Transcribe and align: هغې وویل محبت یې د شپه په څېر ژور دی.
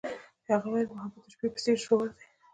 هغې 0.49 0.67
وویل 0.69 0.87
محبت 0.95 1.23
یې 1.23 1.27
د 1.29 1.33
شپه 1.39 1.47
په 1.53 1.59
څېر 1.63 1.77
ژور 1.85 2.07
دی. 2.15 2.25